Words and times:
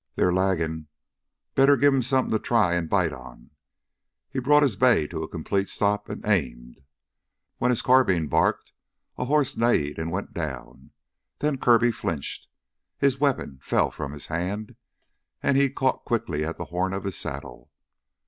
"They're 0.15 0.33
laggin'. 0.33 0.87
Better 1.53 1.77
give 1.77 1.93
'em 1.93 2.01
somethin' 2.01 2.31
to 2.31 2.39
try 2.39 2.73
an' 2.73 2.87
bite 2.87 3.13
on!" 3.13 3.51
He 4.31 4.39
brought 4.39 4.63
his 4.63 4.75
bay 4.75 5.05
to 5.05 5.21
a 5.21 5.27
complete 5.29 5.69
stop 5.69 6.09
and 6.09 6.25
aimed. 6.25 6.81
When 7.59 7.69
his 7.69 7.83
carbine 7.83 8.25
barked, 8.25 8.73
a 9.19 9.25
horse 9.25 9.55
neighed 9.55 9.99
and 9.99 10.09
went 10.09 10.33
down. 10.33 10.89
Then 11.37 11.59
Kirby 11.59 11.91
flinched, 11.91 12.47
his 12.97 13.19
weapon 13.19 13.59
fell 13.61 13.91
from 13.91 14.13
his 14.13 14.25
hand, 14.25 14.75
and 15.43 15.55
he 15.55 15.69
caught 15.69 16.03
quickly 16.03 16.43
at 16.43 16.57
the 16.57 16.65
horn 16.73 16.95
of 16.95 17.03
his 17.03 17.15
saddle. 17.17 17.69